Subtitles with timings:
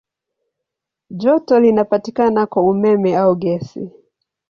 [1.09, 3.89] Joto linapatikana kwa umeme au gesi.